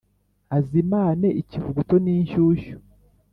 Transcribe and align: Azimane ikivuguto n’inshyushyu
Azimane 0.57 1.27
ikivuguto 1.41 1.95
n’inshyushyu 2.03 2.75